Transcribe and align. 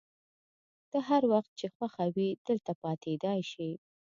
ته 0.91 0.97
هر 1.09 1.23
وخت 1.33 1.51
چي 1.59 1.67
خوښه 1.75 2.05
وي 2.15 2.29
دلته 2.47 2.71
پاتېدای 2.83 3.39
شې. 3.51 3.69